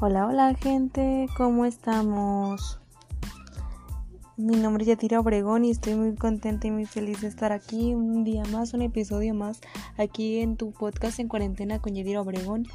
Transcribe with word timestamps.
Hola, 0.00 0.26
hola 0.26 0.54
gente, 0.56 1.28
¿cómo 1.36 1.64
estamos? 1.64 2.80
Mi 4.36 4.56
nombre 4.56 4.82
es 4.82 4.88
Yatira 4.88 5.20
Obregón 5.20 5.64
y 5.64 5.70
estoy 5.70 5.94
muy 5.94 6.16
contenta 6.16 6.66
y 6.66 6.72
muy 6.72 6.84
feliz 6.84 7.20
de 7.20 7.28
estar 7.28 7.52
aquí 7.52 7.94
un 7.94 8.24
día 8.24 8.42
más, 8.50 8.74
un 8.74 8.82
episodio 8.82 9.34
más, 9.34 9.60
aquí 9.96 10.40
en 10.40 10.56
tu 10.56 10.72
podcast 10.72 11.20
en 11.20 11.28
cuarentena 11.28 11.78
con 11.78 11.94
Yatira 11.94 12.22
Obregón. 12.22 12.66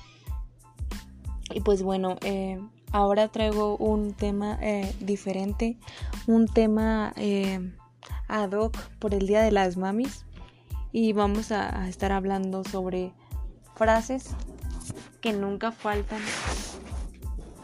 Y 1.54 1.60
pues 1.60 1.84
bueno, 1.84 2.16
eh, 2.22 2.58
ahora 2.94 3.28
traigo 3.28 3.76
un 3.76 4.14
tema 4.14 4.58
eh, 4.62 4.96
diferente, 5.02 5.78
un 6.26 6.48
tema 6.48 7.12
eh, 7.18 7.60
ad 8.30 8.54
hoc 8.54 8.78
por 8.98 9.14
el 9.14 9.28
Día 9.28 9.42
de 9.42 9.52
las 9.52 9.76
Mamis 9.76 10.26
y 10.94 11.12
vamos 11.12 11.52
a, 11.52 11.82
a 11.82 11.90
estar 11.90 12.14
hablando 12.14 12.64
sobre 12.64 13.12
frases 13.76 14.30
que 15.20 15.34
nunca 15.34 15.74
faltan 15.74 16.22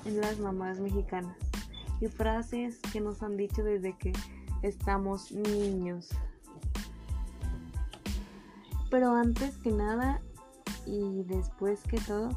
en 0.06 0.22
las 0.22 0.40
mamás 0.40 0.80
mexicanas 0.80 1.36
y 2.00 2.08
frases 2.08 2.80
que 2.92 3.02
nos 3.02 3.22
han 3.24 3.38
dicho 3.38 3.64
desde 3.64 3.98
que 3.98 4.14
estamos 4.62 5.32
niños. 5.32 6.10
Pero 8.90 9.14
antes 9.14 9.58
que 9.58 9.72
nada 9.72 10.22
y 10.86 11.24
después 11.24 11.82
que 11.84 12.00
todo, 12.00 12.30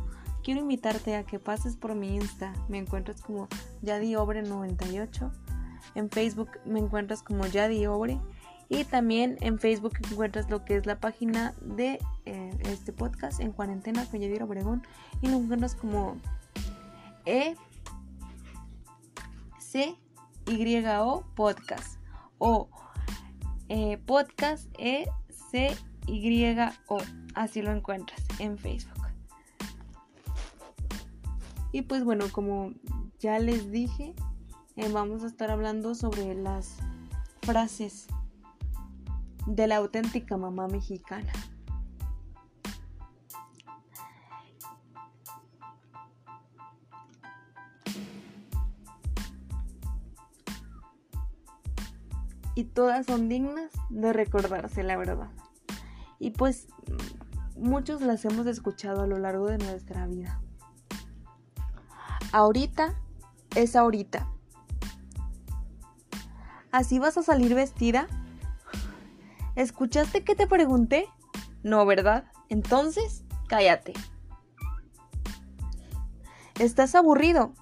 quiero 0.43 0.61
invitarte 0.61 1.15
a 1.15 1.25
que 1.25 1.39
pases 1.39 1.77
por 1.77 1.95
mi 1.95 2.17
Insta. 2.17 2.53
Me 2.69 2.79
encuentras 2.79 3.21
como 3.21 3.49
Yadiobre98. 3.83 5.31
En 5.95 6.11
Facebook 6.11 6.51
me 6.65 6.81
encuentras 6.81 7.23
como 7.23 7.47
Yadiobre. 7.47 8.19
Y 8.71 8.85
también 8.85 9.39
en 9.41 9.59
Facebook 9.59 9.95
encuentras 10.11 10.51
lo 10.51 10.65
que 10.65 10.77
es 10.77 10.85
la 10.85 11.01
página 11.01 11.55
de 11.63 11.99
eh, 12.27 12.51
este 12.65 12.93
podcast 12.93 13.41
en 13.41 13.53
cuarentena 13.53 14.05
con 14.07 14.21
Yadira 14.21 14.45
Obregón. 14.45 14.83
Y 15.23 15.29
lo 15.29 15.39
encuentras 15.39 15.75
como 15.75 16.19
E 17.29 17.55
C 19.59 19.95
Y 20.47 20.87
O 20.87 21.25
podcast. 21.35 22.01
O 22.39 22.71
eh, 23.69 23.99
podcast 23.99 24.67
E 24.79 25.05
C 25.51 25.77
Y 26.07 26.57
O. 26.87 26.99
Así 27.35 27.61
lo 27.61 27.71
encuentras 27.71 28.25
en 28.39 28.57
Facebook. 28.57 29.09
Y 31.71 31.83
pues 31.83 32.03
bueno 32.03 32.25
como 32.33 32.73
ya 33.21 33.39
les 33.39 33.71
dije 33.71 34.15
eh, 34.77 34.89
vamos 34.91 35.23
a 35.23 35.27
estar 35.27 35.51
hablando 35.51 35.95
sobre 35.95 36.35
las 36.35 36.77
frases 37.43 38.07
de 39.47 39.67
la 39.67 39.77
auténtica 39.77 40.39
mamá 40.39 40.67
mexicana 40.67 41.31
y 52.59 52.65
todas 52.65 53.07
son 53.07 53.29
dignas 53.29 53.71
de 53.89 54.13
recordarse, 54.13 54.83
la 54.83 54.97
verdad. 54.97 55.31
Y 56.19 56.31
pues 56.31 56.67
muchos 57.57 58.01
las 58.01 58.25
hemos 58.25 58.49
escuchado 58.49 59.03
a 59.03 59.07
lo 59.07 59.17
largo 59.17 59.47
de 59.47 59.59
nuestra 59.59 60.09
vida. 60.09 60.41
Ahorita 62.33 62.97
es 63.55 63.77
ahorita. 63.77 64.27
¿Así 66.73 66.99
vas 66.99 67.17
a 67.17 67.23
salir 67.23 67.55
vestida? 67.55 68.09
¿Escuchaste 69.55 70.25
que 70.25 70.35
te 70.35 70.49
pregunté? 70.49 71.07
No, 71.63 71.87
¿verdad? 71.87 72.25
Entonces, 72.49 73.23
cállate. 73.47 73.93
¿Estás 76.59 76.97
aburrido? 76.97 77.53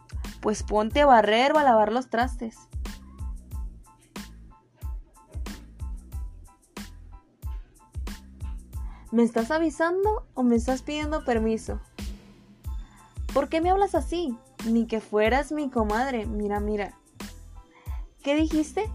Pues 0.41 0.62
ponte 0.62 1.03
a 1.03 1.06
barrer 1.06 1.53
o 1.53 1.59
a 1.59 1.65
lavar 1.65 1.93
los 1.93 2.09
trastes. 2.09 2.56
¿Me 9.12 9.22
estás 9.22 9.53
avisando 9.53 10.27
o 10.34 10.43
me 10.43 10.56
estás 10.56 10.83
pidiendo 10.83 11.25
permiso? 11.25 11.81
¿Por 13.33 13.49
qué 13.49 13.61
me 13.61 13.71
hablas 13.71 13.94
así? 13.94 14.37
Ni 14.67 14.87
que 14.87 15.00
fueras 15.00 15.53
mi 15.53 15.71
comadre. 15.71 16.27
Mira, 16.27 16.59
mira. 16.59 16.94
¿Qué 18.22 18.34
dijiste? 18.34 18.91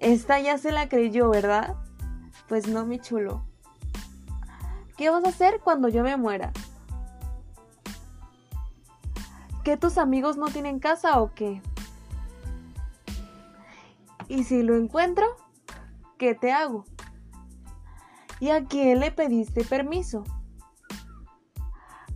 Esta 0.00 0.40
ya 0.40 0.56
se 0.56 0.72
la 0.72 0.88
creyó, 0.88 1.28
¿verdad? 1.28 1.76
Pues 2.48 2.68
no, 2.68 2.86
mi 2.86 2.98
chulo. 2.98 3.44
¿Qué 4.96 5.10
vas 5.10 5.24
a 5.24 5.28
hacer 5.28 5.60
cuando 5.60 5.88
yo 5.88 6.02
me 6.02 6.16
muera? 6.16 6.52
¿Que 9.62 9.76
tus 9.76 9.98
amigos 9.98 10.38
no 10.38 10.46
tienen 10.46 10.78
casa 10.78 11.20
o 11.20 11.34
qué? 11.34 11.60
Y 14.28 14.44
si 14.44 14.62
lo 14.62 14.76
encuentro, 14.76 15.26
¿qué 16.16 16.34
te 16.34 16.52
hago? 16.52 16.84
¿Y 18.40 18.50
a 18.50 18.64
quién 18.64 19.00
le 19.00 19.10
pediste 19.10 19.64
permiso? 19.64 20.24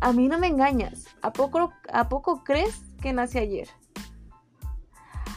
A 0.01 0.13
mí 0.13 0.29
no 0.29 0.39
me 0.39 0.49
engañas. 0.49 1.07
¿A 1.23 1.33
poco, 1.33 1.73
¿A 1.93 2.09
poco 2.09 2.45
crees 2.45 2.81
que 3.01 3.13
nace 3.13 3.39
ayer? 3.39 3.69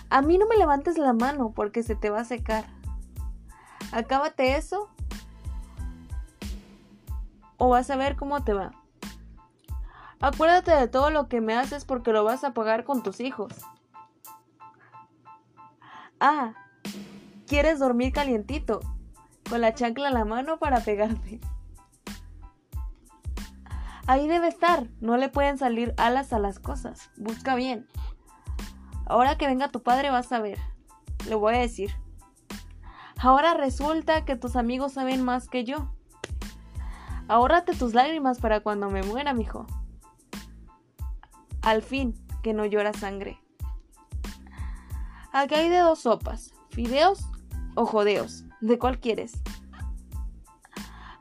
A 0.09 0.21
mí 0.21 0.37
no 0.37 0.47
me 0.47 0.57
levantes 0.57 0.97
la 0.97 1.13
mano 1.13 1.51
porque 1.51 1.83
se 1.83 1.95
te 1.95 2.09
va 2.09 2.21
a 2.21 2.25
secar. 2.25 2.65
Acábate 3.91 4.55
eso 4.55 4.89
o 7.57 7.69
vas 7.69 7.89
a 7.89 7.95
ver 7.95 8.15
cómo 8.15 8.43
te 8.43 8.53
va. 8.53 8.71
Acuérdate 10.19 10.71
de 10.71 10.87
todo 10.87 11.09
lo 11.09 11.27
que 11.27 11.41
me 11.41 11.55
haces 11.55 11.85
porque 11.85 12.11
lo 12.11 12.23
vas 12.23 12.43
a 12.43 12.53
pagar 12.53 12.83
con 12.83 13.03
tus 13.03 13.19
hijos. 13.19 13.53
Ah, 16.19 16.53
¿quieres 17.47 17.79
dormir 17.79 18.13
calientito? 18.13 18.79
Con 19.49 19.61
la 19.61 19.73
chancla 19.73 20.07
en 20.07 20.13
la 20.13 20.25
mano 20.25 20.57
para 20.57 20.79
pegarte. 20.79 21.39
Ahí 24.07 24.27
debe 24.27 24.47
estar, 24.47 24.87
no 25.01 25.17
le 25.17 25.29
pueden 25.29 25.57
salir 25.57 25.93
alas 25.97 26.31
a 26.31 26.39
las 26.39 26.59
cosas. 26.59 27.09
Busca 27.17 27.55
bien. 27.55 27.87
Ahora 29.07 29.37
que 29.37 29.47
venga 29.47 29.69
tu 29.69 29.81
padre 29.81 30.11
vas 30.11 30.31
a 30.31 30.39
ver. 30.39 30.59
Le 31.27 31.35
voy 31.35 31.55
a 31.55 31.59
decir. 31.59 31.91
Ahora 33.17 33.53
resulta 33.55 34.25
que 34.25 34.35
tus 34.35 34.55
amigos 34.55 34.93
saben 34.93 35.23
más 35.23 35.47
que 35.47 35.63
yo. 35.63 35.91
Ahórrate 37.27 37.75
tus 37.75 37.95
lágrimas 37.95 38.39
para 38.39 38.59
cuando 38.59 38.89
me 38.89 39.01
muera, 39.01 39.33
mijo. 39.33 39.65
Al 41.63 41.81
fin, 41.81 42.13
que 42.43 42.53
no 42.53 42.65
llora 42.65 42.93
sangre. 42.93 43.39
Acá 45.31 45.57
hay 45.57 45.69
de 45.69 45.79
dos 45.79 45.99
sopas, 45.99 46.53
fideos 46.69 47.25
o 47.75 47.87
jodeos. 47.87 48.45
¿De 48.65 48.79
cuál 48.79 48.99
quieres? 48.99 49.33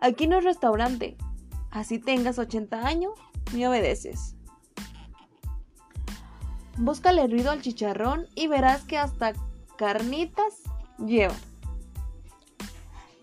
Aquí 0.01 0.27
no 0.27 0.39
es 0.39 0.45
restaurante. 0.45 1.19
Así 1.71 1.99
tengas 1.99 2.39
80 2.39 2.87
años, 2.87 3.13
me 3.53 3.69
obedeces. 3.69 4.35
Búscale 6.79 7.27
ruido 7.27 7.51
al 7.51 7.61
chicharrón 7.61 8.29
y 8.35 8.47
verás 8.47 8.85
que 8.85 8.97
hasta 8.97 9.35
carnitas 9.77 10.63
lleva. 10.97 11.35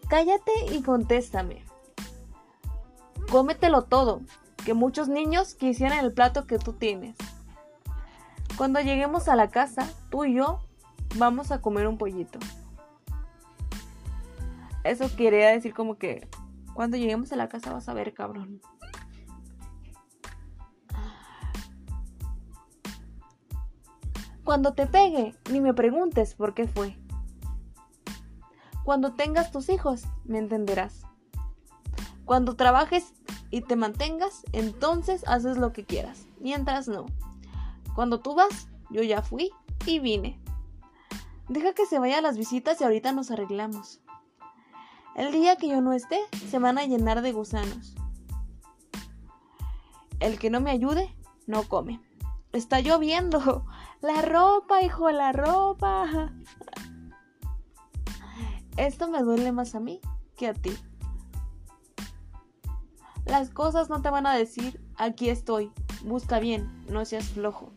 Cállate 0.08 0.52
y 0.72 0.84
contéstame. 0.84 1.66
Cómetelo 3.32 3.86
todo, 3.86 4.22
que 4.64 4.76
muchos 4.76 5.08
niños 5.08 5.56
quisieran 5.56 6.06
el 6.06 6.14
plato 6.14 6.46
que 6.46 6.60
tú 6.60 6.74
tienes. 6.74 7.16
Cuando 8.56 8.82
lleguemos 8.82 9.28
a 9.30 9.36
la 9.36 9.50
casa, 9.50 9.90
tú 10.12 10.26
y 10.26 10.36
yo 10.36 10.60
vamos 11.16 11.52
a 11.52 11.60
comer 11.60 11.88
un 11.88 11.98
pollito. 11.98 12.38
Eso 14.84 15.06
quería 15.16 15.50
decir 15.50 15.74
como 15.74 15.98
que 15.98 16.28
cuando 16.74 16.98
lleguemos 16.98 17.32
a 17.32 17.36
la 17.36 17.50
casa 17.50 17.74
vas 17.74 17.88
a 17.90 17.94
ver, 17.94 18.14
cabrón. 18.14 18.62
Cuando 24.44 24.74
te 24.74 24.88
pegue, 24.88 25.36
ni 25.52 25.62
me 25.62 25.74
preguntes 25.74 26.34
por 26.34 26.54
qué 26.54 26.68
fue. 26.68 26.98
Cuando 28.84 29.14
tengas 29.14 29.52
tus 29.52 29.70
hijos, 29.70 30.04
me 30.26 30.40
entenderás. 30.40 31.04
Cuando 32.26 32.56
trabajes 32.56 33.14
y 33.52 33.62
te 33.62 33.76
mantengas, 33.76 34.44
entonces 34.52 35.24
haces 35.28 35.58
lo 35.58 35.72
que 35.72 35.86
quieras. 35.86 36.26
Mientras 36.40 36.88
no. 36.88 37.06
Cuando 37.94 38.20
tú 38.20 38.34
vas, 38.34 38.68
yo 38.90 39.04
ya 39.04 39.22
fui 39.22 39.52
y 39.86 40.00
vine. 40.00 40.40
Deja 41.48 41.74
que 41.74 41.86
se 41.86 42.00
vayan 42.00 42.24
las 42.24 42.38
visitas 42.38 42.82
y 42.82 42.84
ahorita 42.84 43.12
nos 43.12 43.30
arreglamos. 43.30 44.02
El 45.22 45.32
día 45.32 45.56
que 45.56 45.68
yo 45.68 45.82
no 45.82 45.94
esté, 45.94 46.20
se 46.50 46.58
van 46.58 46.80
a 46.80 46.86
llenar 46.88 47.22
de 47.22 47.32
gusanos. 47.32 47.94
El 50.20 50.40
que 50.40 50.50
no 50.50 50.62
me 50.62 50.72
ayude, 50.72 51.16
no 51.46 51.62
come. 51.70 52.02
Está 52.54 52.80
lloviendo. 52.80 53.64
La 54.02 54.24
ropa, 54.24 54.82
hijo, 54.82 55.12
la 55.12 55.32
ropa. 55.32 56.34
Esto 58.78 59.12
me 59.12 59.22
duele 59.22 59.52
más 59.52 59.76
a 59.76 59.80
mí 59.80 60.02
que 60.36 60.48
a 60.48 60.56
ti. 60.56 60.76
Las 63.24 63.52
cosas 63.52 63.92
no 63.92 64.02
te 64.02 64.10
van 64.10 64.26
a 64.26 64.34
decir, 64.34 64.84
aquí 64.98 65.30
estoy. 65.30 65.72
busca 66.04 66.40
bien, 66.40 66.84
no 66.90 67.06
seas 67.06 67.26
flojo. 67.26 67.70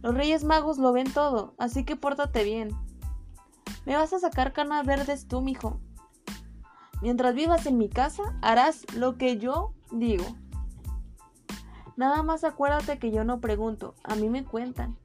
Los 0.00 0.14
Reyes 0.14 0.44
Magos 0.44 0.78
lo 0.78 0.92
ven 0.92 1.12
todo, 1.12 1.56
así 1.58 1.84
que 1.84 1.96
pórtate 1.96 2.44
bien. 2.44 2.70
Me 3.84 3.96
vas 3.96 4.12
a 4.12 4.20
sacar 4.20 4.52
canas 4.52 4.86
verdes 4.86 5.26
tú, 5.26 5.40
mijo. 5.40 5.80
Mientras 7.02 7.34
vivas 7.34 7.66
en 7.66 7.78
mi 7.78 7.88
casa, 7.88 8.22
harás 8.42 8.84
lo 8.94 9.16
que 9.16 9.38
yo 9.38 9.72
digo. 9.90 10.24
Nada 11.96 12.22
más 12.22 12.44
acuérdate 12.44 12.98
que 12.98 13.10
yo 13.10 13.24
no 13.24 13.40
pregunto, 13.40 13.94
a 14.04 14.14
mí 14.16 14.28
me 14.28 14.44
cuentan. 14.44 14.96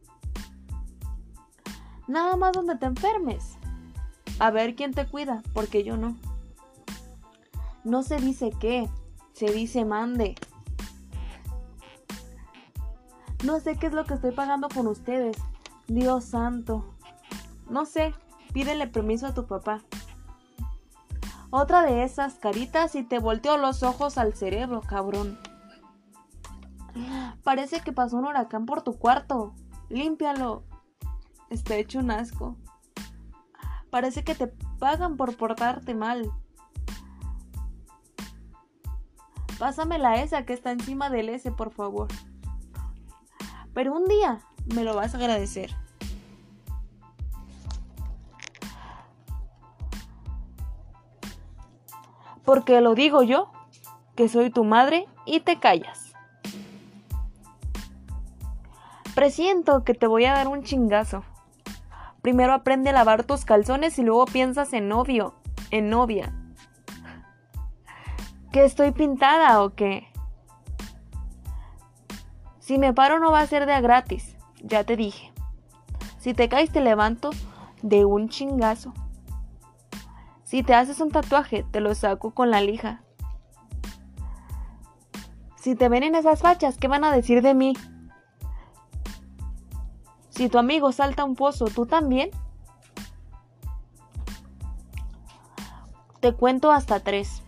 Nada 2.07 2.35
más 2.35 2.51
donde 2.51 2.75
te 2.75 2.85
enfermes. 2.85 3.57
A 4.39 4.51
ver 4.51 4.75
quién 4.75 4.93
te 4.93 5.05
cuida, 5.05 5.41
porque 5.53 5.83
yo 5.83 5.97
no. 5.97 6.17
No 7.83 8.03
se 8.03 8.17
dice 8.17 8.51
qué, 8.59 8.89
se 9.33 9.51
dice 9.51 9.85
mande. 9.85 10.35
No 13.43 13.59
sé 13.59 13.75
qué 13.77 13.87
es 13.87 13.93
lo 13.93 14.05
que 14.05 14.15
estoy 14.15 14.31
pagando 14.31 14.67
con 14.69 14.87
ustedes. 14.87 15.37
Dios 15.87 16.25
santo. 16.25 16.85
No 17.69 17.85
sé, 17.85 18.13
pídele 18.53 18.87
permiso 18.87 19.27
a 19.27 19.33
tu 19.33 19.47
papá. 19.47 19.81
Otra 21.51 21.81
de 21.83 22.03
esas 22.03 22.35
caritas 22.35 22.95
y 22.95 23.03
te 23.03 23.19
volteó 23.19 23.57
los 23.57 23.83
ojos 23.83 24.17
al 24.17 24.33
cerebro, 24.33 24.79
cabrón. 24.79 25.37
Parece 27.43 27.81
que 27.81 27.91
pasó 27.91 28.17
un 28.17 28.25
huracán 28.25 28.65
por 28.65 28.83
tu 28.83 28.97
cuarto. 28.97 29.53
Límpialo. 29.89 30.63
Está 31.49 31.75
hecho 31.75 31.99
un 31.99 32.09
asco. 32.09 32.55
Parece 33.89 34.23
que 34.23 34.33
te 34.33 34.47
pagan 34.47 35.17
por 35.17 35.35
portarte 35.35 35.93
mal. 35.93 36.31
Pásame 39.59 39.99
la 39.99 40.21
esa 40.23 40.45
que 40.45 40.53
está 40.53 40.71
encima 40.71 41.09
del 41.09 41.27
S, 41.27 41.51
por 41.51 41.71
favor. 41.71 42.07
Pero 43.73 43.93
un 43.93 44.05
día 44.05 44.39
me 44.73 44.85
lo 44.85 44.95
vas 44.95 45.13
a 45.13 45.17
agradecer. 45.17 45.75
Porque 52.51 52.81
lo 52.81 52.95
digo 52.95 53.23
yo, 53.23 53.49
que 54.17 54.27
soy 54.27 54.49
tu 54.49 54.65
madre 54.65 55.07
y 55.25 55.39
te 55.39 55.57
callas. 55.57 56.11
Presiento 59.15 59.85
que 59.85 59.93
te 59.93 60.05
voy 60.05 60.25
a 60.25 60.33
dar 60.33 60.49
un 60.49 60.61
chingazo. 60.61 61.23
Primero 62.21 62.53
aprende 62.53 62.89
a 62.89 62.91
lavar 62.91 63.23
tus 63.23 63.45
calzones 63.45 63.97
y 63.99 64.03
luego 64.03 64.25
piensas 64.25 64.73
en 64.73 64.89
novio, 64.89 65.33
en 65.69 65.89
novia. 65.89 66.33
¿Que 68.51 68.65
estoy 68.65 68.91
pintada 68.91 69.63
o 69.63 69.69
qué? 69.69 70.11
Si 72.59 72.77
me 72.77 72.93
paro 72.93 73.19
no 73.19 73.31
va 73.31 73.39
a 73.39 73.47
ser 73.47 73.65
de 73.65 73.71
a 73.71 73.79
gratis, 73.79 74.35
ya 74.61 74.83
te 74.83 74.97
dije. 74.97 75.31
Si 76.19 76.33
te 76.33 76.49
caes 76.49 76.69
te 76.69 76.81
levanto 76.81 77.29
de 77.81 78.03
un 78.03 78.27
chingazo. 78.27 78.93
Si 80.51 80.63
te 80.63 80.73
haces 80.73 80.99
un 80.99 81.11
tatuaje, 81.11 81.63
te 81.71 81.79
lo 81.79 81.95
saco 81.95 82.31
con 82.31 82.51
la 82.51 82.59
lija. 82.59 83.01
Si 85.55 85.75
te 85.75 85.87
ven 85.87 86.03
en 86.03 86.13
esas 86.13 86.41
fachas, 86.41 86.77
¿qué 86.77 86.89
van 86.89 87.05
a 87.05 87.15
decir 87.15 87.41
de 87.41 87.53
mí? 87.53 87.71
Si 90.27 90.49
tu 90.49 90.57
amigo 90.57 90.91
salta 90.91 91.23
un 91.23 91.35
pozo, 91.35 91.67
¿tú 91.67 91.85
también? 91.85 92.31
Te 96.19 96.33
cuento 96.33 96.73
hasta 96.73 96.99
tres. 96.99 97.43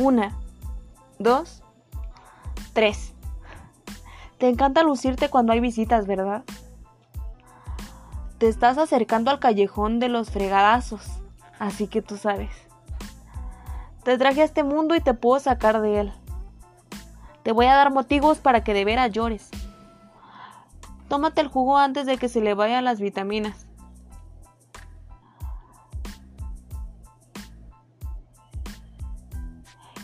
Una, 0.00 0.36
dos, 1.20 1.62
3. 2.72 3.14
Te 4.38 4.48
encanta 4.48 4.82
lucirte 4.82 5.30
cuando 5.30 5.52
hay 5.52 5.60
visitas, 5.60 6.08
¿verdad? 6.08 6.42
Te 8.38 8.46
estás 8.46 8.78
acercando 8.78 9.32
al 9.32 9.40
callejón 9.40 9.98
de 9.98 10.08
los 10.08 10.30
fregadazos, 10.30 11.04
así 11.58 11.88
que 11.88 12.02
tú 12.02 12.16
sabes. 12.16 12.52
Te 14.04 14.16
traje 14.16 14.42
a 14.42 14.44
este 14.44 14.62
mundo 14.62 14.94
y 14.94 15.00
te 15.00 15.12
puedo 15.12 15.40
sacar 15.40 15.80
de 15.80 16.00
él. 16.00 16.12
Te 17.42 17.50
voy 17.50 17.66
a 17.66 17.74
dar 17.74 17.92
motivos 17.92 18.38
para 18.38 18.62
que 18.62 18.74
de 18.74 18.84
veras 18.84 19.10
llores. 19.10 19.50
Tómate 21.08 21.40
el 21.40 21.48
jugo 21.48 21.78
antes 21.78 22.06
de 22.06 22.16
que 22.16 22.28
se 22.28 22.40
le 22.40 22.54
vayan 22.54 22.84
las 22.84 23.00
vitaminas. 23.00 23.66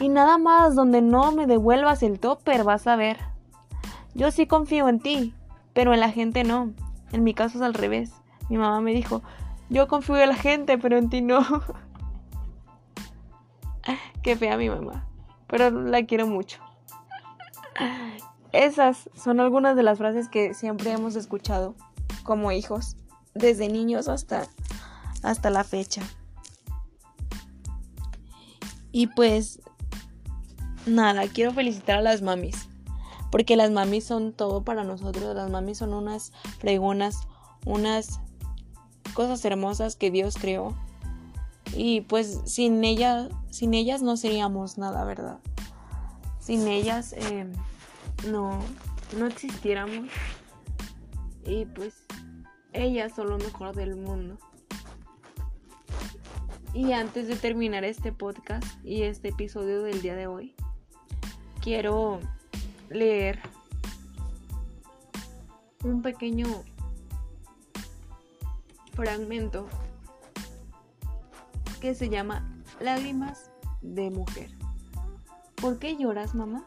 Y 0.00 0.08
nada 0.08 0.38
más 0.38 0.74
donde 0.74 1.02
no 1.02 1.30
me 1.30 1.46
devuelvas 1.46 2.02
el 2.02 2.18
topper, 2.18 2.64
vas 2.64 2.88
a 2.88 2.96
ver. 2.96 3.18
Yo 4.14 4.32
sí 4.32 4.48
confío 4.48 4.88
en 4.88 4.98
ti, 4.98 5.34
pero 5.72 5.94
en 5.94 6.00
la 6.00 6.10
gente 6.10 6.42
no. 6.42 6.72
En 7.12 7.22
mi 7.22 7.32
caso 7.32 7.58
es 7.58 7.62
al 7.62 7.74
revés. 7.74 8.23
Mi 8.48 8.56
mamá 8.56 8.80
me 8.80 8.92
dijo, 8.92 9.22
yo 9.70 9.88
confío 9.88 10.16
en 10.16 10.28
la 10.28 10.36
gente, 10.36 10.78
pero 10.78 10.96
en 10.96 11.08
ti 11.08 11.20
no. 11.20 11.40
Qué 14.22 14.36
fea 14.36 14.56
mi 14.56 14.70
mamá, 14.70 15.06
pero 15.46 15.70
la 15.70 16.04
quiero 16.06 16.26
mucho. 16.26 16.58
Esas 18.52 19.10
son 19.14 19.40
algunas 19.40 19.76
de 19.76 19.82
las 19.82 19.98
frases 19.98 20.28
que 20.28 20.54
siempre 20.54 20.92
hemos 20.92 21.16
escuchado 21.16 21.74
como 22.22 22.52
hijos, 22.52 22.96
desde 23.34 23.68
niños 23.68 24.08
hasta, 24.08 24.46
hasta 25.22 25.50
la 25.50 25.64
fecha. 25.64 26.02
Y 28.92 29.08
pues 29.08 29.60
nada, 30.86 31.26
quiero 31.26 31.52
felicitar 31.52 31.98
a 31.98 32.02
las 32.02 32.22
mamis. 32.22 32.68
Porque 33.32 33.56
las 33.56 33.72
mamis 33.72 34.04
son 34.04 34.32
todo 34.32 34.62
para 34.62 34.84
nosotros. 34.84 35.34
Las 35.34 35.50
mamis 35.50 35.78
son 35.78 35.92
unas 35.92 36.32
fregonas, 36.60 37.26
unas 37.66 38.20
cosas 39.14 39.44
hermosas 39.44 39.96
que 39.96 40.10
Dios 40.10 40.36
creó. 40.38 40.74
Y 41.74 42.02
pues 42.02 42.40
sin 42.44 42.84
ellas, 42.84 43.30
sin 43.50 43.74
ellas 43.74 44.02
no 44.02 44.16
seríamos 44.16 44.78
nada, 44.78 45.04
¿verdad? 45.04 45.38
Sin 46.38 46.68
ellas 46.68 47.14
em, 47.14 47.52
no, 48.30 48.60
no 49.18 49.26
existiéramos. 49.26 50.08
Y 51.46 51.64
pues 51.66 51.94
ellas 52.72 53.12
son 53.14 53.30
lo 53.30 53.38
mejor 53.38 53.74
del 53.74 53.96
mundo. 53.96 54.36
Y 56.74 56.92
antes 56.92 57.28
de 57.28 57.36
terminar 57.36 57.84
este 57.84 58.12
podcast 58.12 58.66
y 58.84 59.02
este 59.02 59.28
episodio 59.28 59.82
del 59.82 60.02
día 60.02 60.16
de 60.16 60.26
hoy, 60.26 60.54
quiero 61.62 62.18
leer 62.90 63.38
un 65.84 66.02
pequeño 66.02 66.46
fragmento 68.94 69.66
que 71.80 71.94
se 71.94 72.08
llama 72.08 72.48
Lágrimas 72.80 73.50
de 73.82 74.10
mujer. 74.10 74.50
¿Por 75.56 75.78
qué 75.78 75.96
lloras, 75.96 76.34
mamá? 76.34 76.64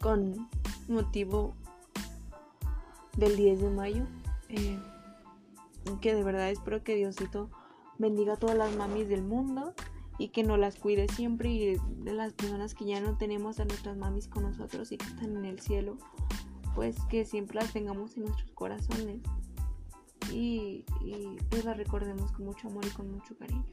Con 0.00 0.48
motivo 0.88 1.54
del 3.16 3.36
10 3.36 3.60
de 3.60 3.70
mayo. 3.70 4.06
Eh, 4.48 4.78
que 6.00 6.14
de 6.14 6.22
verdad 6.22 6.50
espero 6.50 6.82
que 6.82 6.94
Diosito 6.94 7.50
bendiga 7.98 8.34
a 8.34 8.36
todas 8.36 8.56
las 8.56 8.74
mamis 8.76 9.08
del 9.08 9.22
mundo 9.22 9.74
y 10.18 10.28
que 10.28 10.42
nos 10.42 10.58
las 10.58 10.76
cuide 10.76 11.08
siempre 11.08 11.50
y 11.50 11.76
de 11.76 12.12
las 12.12 12.32
personas 12.32 12.74
que 12.74 12.84
ya 12.84 13.00
no 13.00 13.16
tenemos 13.16 13.60
a 13.60 13.64
nuestras 13.64 13.96
mamis 13.96 14.28
con 14.28 14.42
nosotros 14.42 14.92
y 14.92 14.98
que 14.98 15.06
están 15.06 15.36
en 15.36 15.44
el 15.44 15.60
cielo, 15.60 15.96
pues 16.74 16.96
que 17.08 17.24
siempre 17.24 17.56
las 17.56 17.72
tengamos 17.72 18.16
en 18.16 18.24
nuestros 18.24 18.50
corazones 18.52 19.20
y, 20.32 20.84
pues 21.48 21.64
las 21.64 21.76
recordemos 21.76 22.32
con 22.32 22.46
mucho 22.46 22.68
amor 22.68 22.84
y 22.86 22.90
con 22.90 23.10
mucho 23.10 23.36
cariño. 23.36 23.64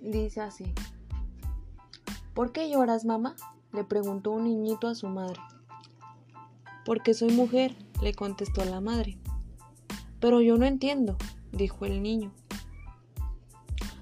Dice 0.00 0.40
así. 0.40 0.72
¿Por 2.34 2.52
qué 2.52 2.70
lloras, 2.70 3.04
mamá? 3.04 3.36
le 3.72 3.84
preguntó 3.84 4.32
un 4.32 4.44
niñito 4.44 4.88
a 4.88 4.94
su 4.94 5.08
madre. 5.08 5.40
Porque 6.84 7.14
soy 7.14 7.32
mujer, 7.32 7.74
le 8.02 8.12
contestó 8.12 8.64
la 8.64 8.80
madre. 8.80 9.18
Pero 10.20 10.40
yo 10.40 10.58
no 10.58 10.66
entiendo, 10.66 11.16
dijo 11.52 11.86
el 11.86 12.02
niño. 12.02 12.32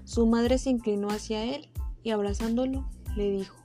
Su 0.05 0.27
madre 0.27 0.59
se 0.59 0.71
inclinó 0.71 1.09
hacia 1.09 1.45
él 1.45 1.69
y 2.03 2.11
abrazándolo 2.11 2.89
le 3.17 3.31
dijo, 3.31 3.60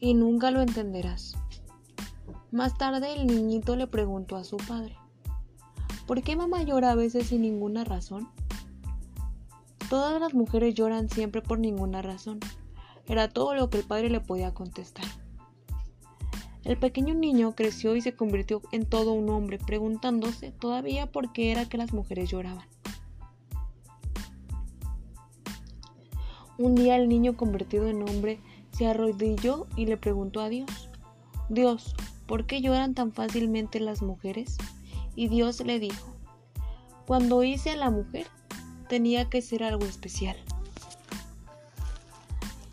y 0.00 0.14
nunca 0.14 0.50
lo 0.50 0.60
entenderás. 0.60 1.36
Más 2.50 2.76
tarde 2.78 3.12
el 3.12 3.26
niñito 3.26 3.76
le 3.76 3.86
preguntó 3.86 4.36
a 4.36 4.44
su 4.44 4.56
padre, 4.56 4.96
¿por 6.06 6.22
qué 6.22 6.36
mamá 6.36 6.62
llora 6.62 6.92
a 6.92 6.94
veces 6.94 7.28
sin 7.28 7.42
ninguna 7.42 7.84
razón? 7.84 8.28
Todas 9.90 10.20
las 10.20 10.34
mujeres 10.34 10.74
lloran 10.74 11.08
siempre 11.08 11.42
por 11.42 11.58
ninguna 11.58 12.02
razón. 12.02 12.40
Era 13.06 13.28
todo 13.28 13.54
lo 13.54 13.70
que 13.70 13.78
el 13.78 13.84
padre 13.84 14.10
le 14.10 14.20
podía 14.20 14.52
contestar. 14.52 15.04
El 16.64 16.76
pequeño 16.76 17.14
niño 17.14 17.54
creció 17.54 17.94
y 17.94 18.00
se 18.00 18.16
convirtió 18.16 18.60
en 18.72 18.86
todo 18.86 19.12
un 19.12 19.30
hombre, 19.30 19.58
preguntándose 19.58 20.50
todavía 20.50 21.12
por 21.12 21.32
qué 21.32 21.52
era 21.52 21.68
que 21.68 21.78
las 21.78 21.92
mujeres 21.92 22.30
lloraban. 22.30 22.66
Un 26.58 26.74
día 26.74 26.96
el 26.96 27.08
niño 27.08 27.36
convertido 27.36 27.86
en 27.86 28.02
hombre 28.02 28.40
se 28.76 28.86
arrodilló 28.86 29.66
y 29.74 29.86
le 29.86 29.96
preguntó 29.96 30.40
a 30.40 30.50
Dios, 30.50 30.90
Dios, 31.48 31.94
¿por 32.26 32.46
qué 32.46 32.60
lloran 32.60 32.94
tan 32.94 33.12
fácilmente 33.12 33.80
las 33.80 34.02
mujeres? 34.02 34.58
Y 35.14 35.28
Dios 35.28 35.64
le 35.64 35.80
dijo, 35.80 36.14
cuando 37.06 37.42
hice 37.42 37.70
a 37.70 37.76
la 37.76 37.90
mujer 37.90 38.26
tenía 38.88 39.30
que 39.30 39.40
ser 39.40 39.62
algo 39.62 39.86
especial. 39.86 40.36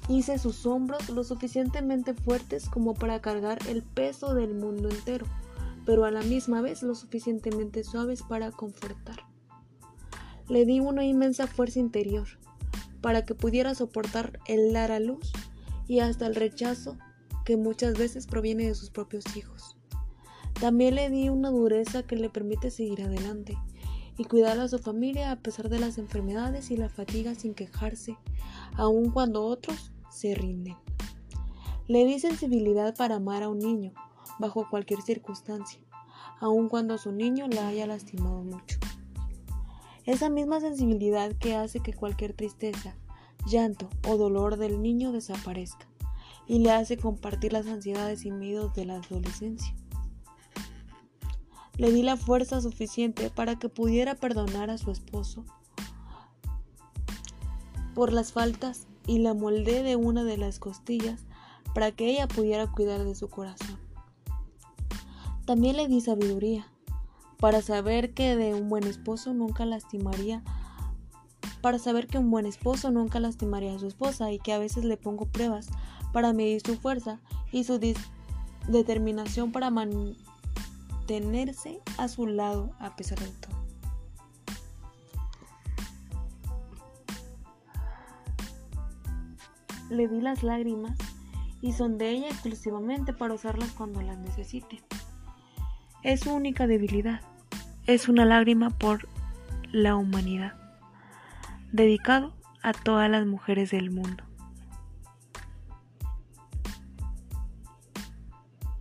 Hice 0.09 0.37
sus 0.37 0.65
hombros 0.65 1.09
lo 1.09 1.23
suficientemente 1.23 2.13
fuertes 2.13 2.67
como 2.67 2.93
para 2.93 3.21
cargar 3.21 3.59
el 3.69 3.81
peso 3.81 4.33
del 4.33 4.53
mundo 4.53 4.89
entero, 4.89 5.25
pero 5.85 6.03
a 6.03 6.11
la 6.11 6.21
misma 6.21 6.61
vez 6.61 6.83
lo 6.83 6.95
suficientemente 6.95 7.85
suaves 7.85 8.23
para 8.23 8.51
confortar. 8.51 9.23
Le 10.49 10.65
di 10.65 10.81
una 10.81 11.05
inmensa 11.05 11.47
fuerza 11.47 11.79
interior, 11.79 12.27
para 12.99 13.23
que 13.23 13.35
pudiera 13.35 13.73
soportar 13.73 14.39
el 14.47 14.73
dar 14.73 14.91
a 14.91 14.99
luz 14.99 15.31
y 15.87 15.99
hasta 15.99 16.27
el 16.27 16.35
rechazo 16.35 16.97
que 17.45 17.57
muchas 17.57 17.97
veces 17.97 18.27
proviene 18.27 18.67
de 18.67 18.75
sus 18.75 18.89
propios 18.89 19.35
hijos. 19.35 19.77
También 20.59 20.95
le 20.95 21.09
di 21.09 21.29
una 21.29 21.49
dureza 21.49 22.03
que 22.03 22.15
le 22.15 22.29
permite 22.29 22.71
seguir 22.71 23.01
adelante 23.01 23.57
y 24.17 24.25
cuidar 24.25 24.59
a 24.59 24.67
su 24.67 24.79
familia 24.79 25.31
a 25.31 25.37
pesar 25.37 25.69
de 25.69 25.79
las 25.79 25.97
enfermedades 25.97 26.71
y 26.71 26.77
la 26.77 26.89
fatiga 26.89 27.35
sin 27.35 27.53
quejarse, 27.53 28.17
aun 28.75 29.09
cuando 29.09 29.43
otros 29.43 29.91
se 30.09 30.35
rinden. 30.35 30.77
Le 31.87 32.05
di 32.05 32.19
sensibilidad 32.19 32.95
para 32.95 33.15
amar 33.15 33.43
a 33.43 33.49
un 33.49 33.59
niño 33.59 33.93
bajo 34.39 34.69
cualquier 34.69 35.01
circunstancia, 35.01 35.81
aun 36.39 36.69
cuando 36.69 36.97
su 36.97 37.11
niño 37.11 37.47
la 37.47 37.67
haya 37.67 37.87
lastimado 37.87 38.43
mucho. 38.43 38.79
Esa 40.05 40.29
misma 40.29 40.59
sensibilidad 40.59 41.33
que 41.33 41.55
hace 41.55 41.79
que 41.79 41.93
cualquier 41.93 42.33
tristeza, 42.33 42.95
llanto 43.45 43.89
o 44.07 44.17
dolor 44.17 44.57
del 44.57 44.81
niño 44.81 45.11
desaparezca 45.11 45.87
y 46.47 46.59
le 46.59 46.71
hace 46.71 46.97
compartir 46.97 47.53
las 47.53 47.67
ansiedades 47.67 48.25
y 48.25 48.31
miedos 48.31 48.73
de 48.73 48.85
la 48.85 48.95
adolescencia. 48.95 49.75
Le 51.77 51.91
di 51.91 52.03
la 52.03 52.17
fuerza 52.17 52.61
suficiente 52.61 53.29
para 53.29 53.57
que 53.57 53.69
pudiera 53.69 54.15
perdonar 54.15 54.69
a 54.69 54.77
su 54.77 54.91
esposo 54.91 55.45
por 57.95 58.13
las 58.13 58.31
faltas 58.31 58.87
y 59.07 59.19
la 59.19 59.33
moldé 59.33 59.83
de 59.83 59.95
una 59.95 60.23
de 60.23 60.37
las 60.37 60.59
costillas 60.59 61.25
para 61.73 61.91
que 61.91 62.09
ella 62.09 62.27
pudiera 62.27 62.71
cuidar 62.71 63.03
de 63.03 63.15
su 63.15 63.29
corazón. 63.29 63.79
También 65.45 65.77
le 65.77 65.87
di 65.87 65.99
sabiduría 66.01 66.71
para 67.39 67.61
saber 67.61 68.13
que 68.13 68.35
de 68.35 68.53
un 68.53 68.69
buen 68.69 68.85
esposo 68.85 69.33
nunca 69.33 69.65
lastimaría 69.65 70.43
para 71.63 71.79
saber 71.79 72.07
que 72.07 72.17
un 72.17 72.29
buen 72.29 72.45
esposo 72.45 72.91
nunca 72.91 73.21
lastimaría 73.21 73.73
a 73.73 73.79
su 73.79 73.87
esposa 73.87 74.33
y 74.33 74.37
que 74.37 74.51
a 74.51 74.59
veces 74.59 74.83
le 74.83 74.97
pongo 74.97 75.27
pruebas 75.27 75.69
para 76.11 76.33
medir 76.33 76.59
su 76.59 76.75
fuerza 76.75 77.21
y 77.53 77.63
su 77.63 77.79
determinación 78.67 79.53
para 79.53 79.69
mantenerse 79.69 80.19
a 81.97 82.09
su 82.09 82.27
lado 82.27 82.71
a 82.79 82.97
pesar 82.97 83.17
de 83.17 83.29
todo. 83.29 83.53
le 89.89 90.07
di 90.07 90.21
las 90.21 90.43
lágrimas 90.43 90.97
y 91.61 91.73
son 91.73 91.97
de 91.97 92.09
ella 92.09 92.27
exclusivamente 92.27 93.13
para 93.13 93.35
usarlas 93.35 93.71
cuando 93.71 94.01
las 94.01 94.17
necesite. 94.17 94.81
Es 96.01 96.21
su 96.21 96.33
única 96.33 96.67
debilidad. 96.67 97.21
Es 97.85 98.09
una 98.09 98.25
lágrima 98.25 98.69
por 98.71 99.07
la 99.71 99.95
humanidad, 99.95 100.62
dedicado 101.73 102.33
a 102.61 102.71
todas 102.71 103.09
las 103.09 103.25
mujeres 103.25 103.71
del 103.71 103.91
mundo. 103.91 104.23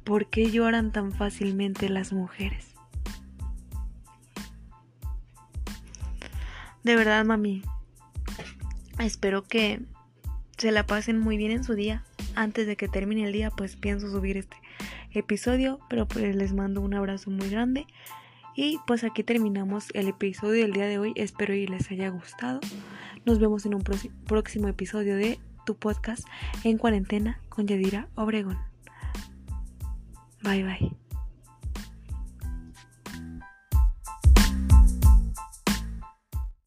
¿Por 0.05 0.29
qué 0.29 0.51
lloran 0.51 0.93
tan 0.93 1.11
fácilmente 1.11 1.89
las 1.89 2.13
mujeres? 2.13 2.75
De 6.85 6.97
verdad, 6.97 7.25
mami, 7.25 7.63
espero 8.99 9.43
que 9.43 9.81
se 10.59 10.71
la 10.71 10.85
pasen 10.87 11.19
muy 11.19 11.37
bien 11.37 11.51
en 11.51 11.65
su 11.65 11.75
día. 11.75 12.05
Antes 12.35 12.67
de 12.67 12.77
que 12.77 12.89
termine 12.89 13.25
el 13.25 13.33
día, 13.33 13.51
pues 13.51 13.77
pienso 13.77 14.11
subir 14.11 14.37
este 14.37 14.57
episodio, 15.13 15.81
pero 15.89 16.07
pues 16.07 16.35
les 16.37 16.53
mando 16.53 16.81
un 16.81 16.95
abrazo 16.95 17.31
muy 17.31 17.49
grande. 17.49 17.87
Y 18.54 18.78
pues 18.87 19.04
aquí 19.04 19.23
terminamos 19.23 19.88
el 19.94 20.09
episodio 20.09 20.62
del 20.62 20.73
día 20.73 20.87
de 20.87 20.99
hoy. 20.99 21.12
Espero 21.16 21.54
y 21.54 21.66
les 21.66 21.90
haya 21.90 22.11
gustado. 22.11 22.61
Nos 23.25 23.38
vemos 23.38 23.64
en 23.66 23.75
un 23.75 23.82
próximo 23.82 24.68
episodio 24.68 25.16
de 25.16 25.38
tu 25.64 25.76
podcast 25.76 26.26
en 26.64 26.78
cuarentena 26.78 27.40
con 27.49 27.66
Yadira 27.66 28.09
Obregón. 28.14 28.59
Bye 30.42 30.64
bye. 30.64 31.01